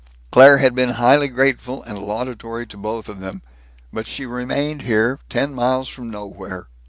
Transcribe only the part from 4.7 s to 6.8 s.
here, ten miles from nowhere.